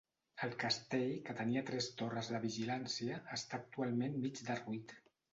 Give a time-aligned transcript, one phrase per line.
[0.45, 4.95] El castell, que tenia tres torres de vigilància, està actualment mig derruït.